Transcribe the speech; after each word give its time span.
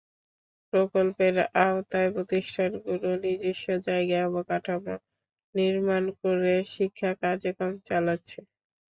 প্রকল্পের 0.73 1.35
আওতায় 1.63 2.09
প্রতিষ্ঠানগুলো 2.15 3.07
নিজস্ব 3.23 3.67
জায়গায় 3.87 4.27
অবকাঠামো 4.29 4.95
নির্মাণ 5.55 6.03
করে 6.19 6.53
শিক্ষা 6.73 7.11
কার্যক্রম 7.21 7.73
চালাচ্ছে। 7.87 8.39